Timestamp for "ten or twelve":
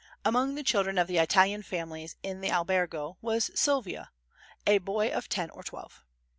5.29-6.03